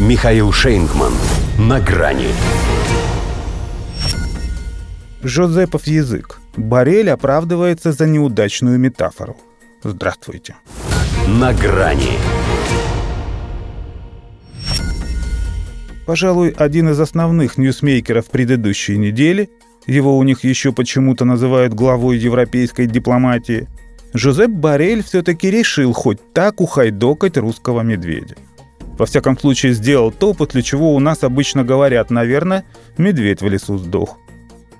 Михаил 0.00 0.50
Шейнгман. 0.50 1.12
На 1.58 1.78
грани. 1.78 2.28
Жозепов 5.22 5.86
язык. 5.86 6.40
Барель 6.56 7.10
оправдывается 7.10 7.92
за 7.92 8.06
неудачную 8.06 8.78
метафору. 8.78 9.36
Здравствуйте. 9.82 10.56
На 11.28 11.52
грани. 11.52 12.16
Пожалуй, 16.06 16.48
один 16.48 16.88
из 16.88 16.98
основных 16.98 17.58
ньюсмейкеров 17.58 18.24
предыдущей 18.30 18.96
недели, 18.96 19.50
его 19.86 20.16
у 20.16 20.22
них 20.22 20.44
еще 20.44 20.72
почему-то 20.72 21.26
называют 21.26 21.74
главой 21.74 22.16
европейской 22.16 22.86
дипломатии, 22.86 23.68
Жозеп 24.14 24.50
Барель 24.50 25.04
все-таки 25.04 25.50
решил 25.50 25.92
хоть 25.92 26.32
так 26.32 26.62
ухайдокать 26.62 27.36
русского 27.36 27.82
медведя. 27.82 28.36
Во 29.00 29.06
всяком 29.06 29.38
случае, 29.38 29.72
сделал 29.72 30.12
то, 30.12 30.34
после 30.34 30.62
чего 30.62 30.94
у 30.94 31.00
нас 31.00 31.24
обычно 31.24 31.64
говорят, 31.64 32.10
наверное, 32.10 32.66
медведь 32.98 33.40
в 33.40 33.48
лесу 33.48 33.78
сдох. 33.78 34.18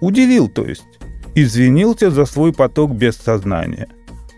Удивил, 0.00 0.48
то 0.48 0.66
есть. 0.66 0.84
Извинился 1.34 2.10
за 2.10 2.26
свой 2.26 2.52
поток 2.52 2.92
без 2.92 3.16
сознания. 3.16 3.88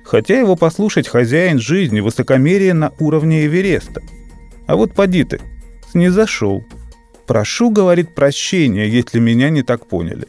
Хотя 0.04 0.38
его 0.38 0.54
послушать 0.54 1.08
хозяин 1.08 1.58
жизни 1.58 1.98
высокомерие 1.98 2.74
на 2.74 2.92
уровне 3.00 3.44
Эвереста. 3.44 4.02
А 4.68 4.76
вот 4.76 4.94
поди 4.94 5.24
ты, 5.24 5.40
снизошел. 5.90 6.64
Прошу, 7.26 7.70
говорит, 7.70 8.14
прощения, 8.14 8.86
если 8.86 9.18
меня 9.18 9.50
не 9.50 9.62
так 9.64 9.88
поняли. 9.88 10.28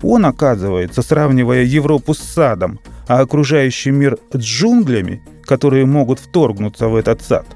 Он, 0.00 0.24
оказывается, 0.24 1.02
сравнивая 1.02 1.64
Европу 1.64 2.14
с 2.14 2.20
садом, 2.20 2.80
а 3.08 3.20
окружающий 3.20 3.90
мир 3.90 4.16
с 4.32 4.38
джунглями, 4.38 5.20
которые 5.42 5.84
могут 5.84 6.18
вторгнуться 6.18 6.88
в 6.88 6.96
этот 6.96 7.20
сад, 7.20 7.46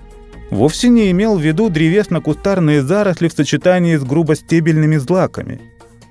вовсе 0.51 0.89
не 0.89 1.11
имел 1.11 1.37
в 1.37 1.43
виду 1.43 1.69
древесно-кустарные 1.69 2.83
заросли 2.83 3.29
в 3.29 3.33
сочетании 3.33 3.97
с 3.97 4.03
грубостебельными 4.03 4.97
злаками. 4.97 5.61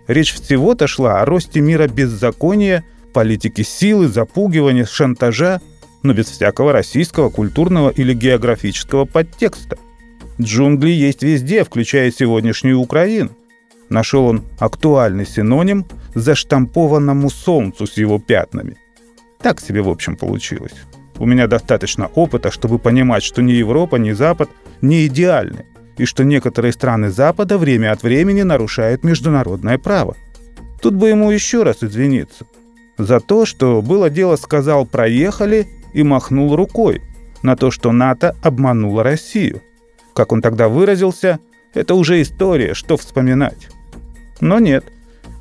Речь 0.08 0.34
всего-то 0.34 0.88
шла 0.88 1.22
о 1.22 1.26
росте 1.26 1.60
мира 1.62 1.88
беззакония, 1.88 2.84
политики 3.14 3.62
силы, 3.62 4.08
запугивания, 4.08 4.86
шантажа, 4.86 5.62
но 6.04 6.14
без 6.14 6.28
всякого 6.28 6.72
российского 6.72 7.30
культурного 7.30 7.90
или 7.90 8.14
географического 8.14 9.06
подтекста. 9.06 9.78
Джунгли 10.42 10.92
есть 10.92 11.22
везде, 11.22 11.64
включая 11.64 12.12
сегодняшнюю 12.12 12.80
Украину. 12.80 13.32
Нашел 13.90 14.26
он 14.26 14.44
актуальный 14.60 15.26
синоним 15.26 15.86
заштампованному 16.16 17.30
солнцу 17.30 17.86
с 17.86 17.98
его 17.98 18.20
пятнами. 18.20 18.78
Так 19.42 19.60
себе, 19.60 19.82
в 19.82 19.90
общем, 19.90 20.16
получилось. 20.16 20.74
У 21.20 21.26
меня 21.26 21.48
достаточно 21.48 22.08
опыта, 22.16 22.50
чтобы 22.50 22.80
понимать, 22.80 23.24
что 23.24 23.42
ни 23.42 23.52
Европа, 23.52 23.98
ни 23.98 24.12
Запад 24.12 24.50
не 24.82 25.06
идеальны, 25.06 25.66
и 25.98 26.06
что 26.06 26.24
некоторые 26.24 26.72
страны 26.72 27.10
Запада 27.10 27.58
время 27.58 27.92
от 27.92 28.04
времени 28.04 28.42
нарушают 28.44 29.04
международное 29.04 29.78
право. 29.78 30.16
Тут 30.82 30.96
бы 30.96 31.10
ему 31.10 31.30
еще 31.30 31.64
раз 31.64 31.84
извиниться. 31.84 32.46
За 32.98 33.20
то, 33.20 33.46
что 33.46 33.82
было 33.82 34.10
дело 34.10 34.38
сказал 34.38 34.86
«проехали» 34.86 35.68
и 35.94 36.04
махнул 36.04 36.56
рукой 36.56 37.02
на 37.44 37.58
то, 37.58 37.70
что 37.70 37.92
НАТО 37.92 38.36
обманула 38.42 39.04
Россию. 39.04 39.62
Как 40.14 40.32
он 40.32 40.42
тогда 40.42 40.70
выразился, 40.70 41.40
это 41.74 41.96
уже 41.96 42.22
история, 42.22 42.74
что 42.74 42.96
вспоминать. 42.96 43.68
Но 44.40 44.60
нет, 44.60 44.86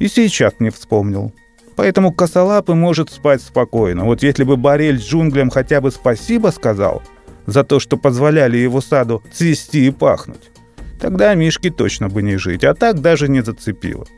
и 0.01 0.09
сейчас 0.09 0.55
не 0.59 0.71
вспомнил. 0.71 1.33
Поэтому 1.79 2.11
косолапый 2.11 2.75
может 2.75 3.09
спать 3.09 3.41
спокойно. 3.41 4.05
Вот 4.05 4.25
если 4.25 4.43
бы 4.43 4.57
Барель 4.57 4.97
джунглям 4.97 5.49
хотя 5.49 5.81
бы 5.81 5.93
спасибо 5.93 6.49
сказал 6.49 7.05
за 7.47 7.63
то, 7.63 7.79
что 7.79 7.97
позволяли 7.97 8.57
его 8.57 8.81
саду 8.81 9.23
цвести 9.33 9.87
и 9.87 9.91
пахнуть, 9.93 10.51
тогда 11.01 11.33
Мишке 11.37 11.71
точно 11.71 12.09
бы 12.09 12.21
не 12.21 12.37
жить, 12.37 12.65
а 12.65 12.75
так 12.75 13.01
даже 13.01 13.29
не 13.29 13.43
зацепило. 13.43 14.09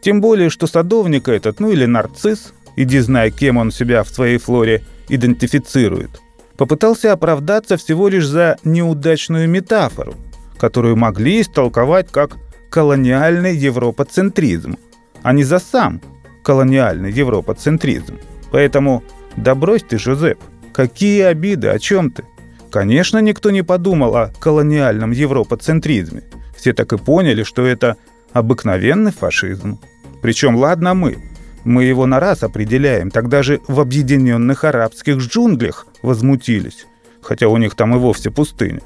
Тем 0.00 0.22
более, 0.22 0.48
что 0.48 0.66
садовник 0.66 1.28
этот, 1.28 1.60
ну 1.60 1.70
или 1.70 1.84
нарцисс, 1.84 2.54
иди 2.74 3.00
знай, 3.00 3.32
кем 3.32 3.58
он 3.58 3.70
себя 3.70 4.02
в 4.02 4.08
своей 4.08 4.38
флоре 4.38 4.82
идентифицирует, 5.10 6.22
попытался 6.56 7.12
оправдаться 7.12 7.76
всего 7.76 8.08
лишь 8.08 8.26
за 8.26 8.56
неудачную 8.64 9.46
метафору, 9.46 10.14
которую 10.58 10.96
могли 10.96 11.42
истолковать 11.42 12.10
как 12.10 12.38
колониальный 12.70 13.54
европоцентризм, 13.54 14.78
а 15.22 15.34
не 15.34 15.44
за 15.44 15.58
сам 15.58 16.00
колониальный 16.48 17.12
европоцентризм. 17.12 18.18
Поэтому 18.50 19.04
да 19.36 19.54
брось 19.54 19.82
ты, 19.82 19.98
Жозеп, 19.98 20.38
какие 20.72 21.24
обиды, 21.24 21.68
о 21.68 21.78
чем 21.78 22.10
ты? 22.10 22.24
Конечно, 22.70 23.18
никто 23.18 23.50
не 23.50 23.62
подумал 23.62 24.16
о 24.16 24.32
колониальном 24.40 25.10
европоцентризме. 25.10 26.22
Все 26.56 26.72
так 26.72 26.94
и 26.94 26.96
поняли, 26.96 27.42
что 27.42 27.66
это 27.66 27.98
обыкновенный 28.32 29.12
фашизм. 29.12 29.78
Причем, 30.22 30.56
ладно 30.56 30.94
мы, 30.94 31.18
мы 31.64 31.84
его 31.84 32.06
на 32.06 32.18
раз 32.18 32.42
определяем, 32.42 33.10
тогда 33.10 33.42
же 33.42 33.60
в 33.68 33.78
объединенных 33.78 34.64
арабских 34.64 35.18
джунглях 35.18 35.86
возмутились, 36.00 36.86
хотя 37.20 37.48
у 37.48 37.58
них 37.58 37.74
там 37.74 37.94
и 37.94 37.98
вовсе 37.98 38.30
пустыня. 38.30 38.80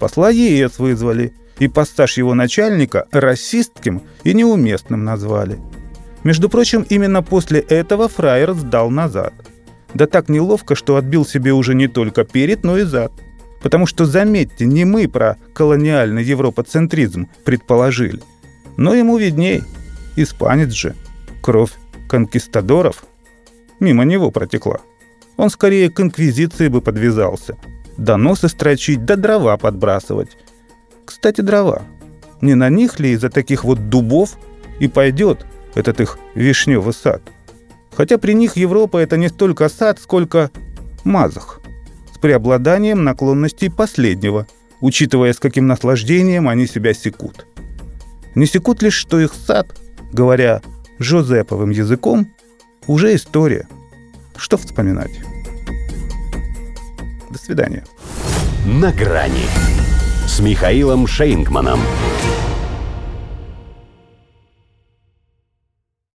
Посла 0.00 0.30
ЕС 0.30 0.80
вызвали, 0.80 1.32
и 1.60 1.68
постаж 1.68 2.18
его 2.18 2.34
начальника 2.34 3.06
расистским 3.12 4.02
и 4.24 4.34
неуместным 4.34 5.04
назвали– 5.04 5.60
между 6.26 6.48
прочим, 6.48 6.84
именно 6.88 7.22
после 7.22 7.60
этого 7.60 8.08
фраер 8.08 8.52
сдал 8.54 8.90
назад. 8.90 9.32
Да 9.94 10.08
так 10.08 10.28
неловко, 10.28 10.74
что 10.74 10.96
отбил 10.96 11.24
себе 11.24 11.52
уже 11.52 11.72
не 11.76 11.86
только 11.86 12.24
перед, 12.24 12.64
но 12.64 12.76
и 12.76 12.82
зад. 12.82 13.12
Потому 13.62 13.86
что, 13.86 14.06
заметьте, 14.06 14.66
не 14.66 14.84
мы 14.84 15.06
про 15.06 15.36
колониальный 15.54 16.24
европоцентризм 16.24 17.28
предположили. 17.44 18.22
Но 18.76 18.92
ему 18.92 19.18
видней. 19.18 19.62
Испанец 20.16 20.72
же. 20.72 20.96
Кровь 21.42 21.70
конкистадоров 22.08 23.04
мимо 23.78 24.04
него 24.04 24.32
протекла. 24.32 24.80
Он 25.36 25.48
скорее 25.48 25.90
к 25.90 26.00
инквизиции 26.00 26.66
бы 26.66 26.80
подвязался. 26.80 27.56
Доносы 27.98 28.48
строчить, 28.48 29.04
да 29.04 29.14
дрова 29.14 29.56
подбрасывать. 29.58 30.36
Кстати, 31.04 31.40
дрова. 31.40 31.82
Не 32.40 32.56
на 32.56 32.68
них 32.68 32.98
ли 32.98 33.12
из-за 33.12 33.30
таких 33.30 33.62
вот 33.62 33.88
дубов 33.88 34.36
и 34.80 34.88
пойдет 34.88 35.46
этот 35.76 36.00
их 36.00 36.18
вишневый 36.34 36.92
сад. 36.92 37.22
Хотя 37.94 38.18
при 38.18 38.32
них 38.32 38.56
Европа 38.56 38.98
это 38.98 39.16
не 39.16 39.28
столько 39.28 39.68
сад, 39.68 40.00
сколько 40.00 40.50
мазах, 41.04 41.60
с 42.12 42.18
преобладанием 42.18 43.04
наклонностей 43.04 43.70
последнего, 43.70 44.46
учитывая, 44.80 45.32
с 45.32 45.38
каким 45.38 45.66
наслаждением 45.66 46.48
они 46.48 46.66
себя 46.66 46.92
секут. 46.94 47.46
Не 48.34 48.46
секут 48.46 48.82
лишь, 48.82 48.94
что 48.94 49.20
их 49.20 49.32
сад, 49.34 49.78
говоря 50.12 50.62
Жозеповым 50.98 51.70
языком, 51.70 52.32
уже 52.86 53.14
история. 53.14 53.68
Что 54.36 54.56
вспоминать? 54.56 55.20
До 57.30 57.38
свидания. 57.38 57.84
На 58.66 58.92
грани 58.92 59.46
с 60.26 60.40
Михаилом 60.40 61.06
Шейнгманом. 61.06 61.80